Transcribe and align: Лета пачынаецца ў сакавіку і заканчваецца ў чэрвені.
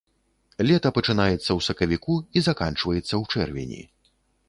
Лета 0.67 0.91
пачынаецца 0.95 1.37
ў 1.37 1.59
сакавіку 1.67 2.17
і 2.39 2.47
заканчваецца 2.49 3.07
ў 3.07 3.23
чэрвені. 3.31 3.81